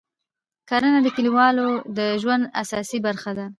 کرنه 0.69 0.99
د 1.03 1.07
کلیوالو 1.17 1.69
د 1.97 1.99
ژوند 2.21 2.43
اساسي 2.61 2.97
برخه 3.07 3.31
ده 3.37 3.45